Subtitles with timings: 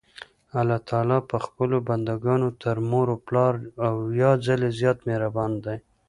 [0.59, 3.53] الله تعالی په خپلو بندګانو تر مور او پلار
[3.87, 5.77] اويا ځلي زيات مهربان دي.